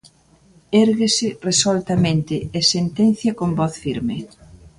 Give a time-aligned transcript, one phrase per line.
[0.85, 4.17] érguese resoltamente e sentencia con voz firme: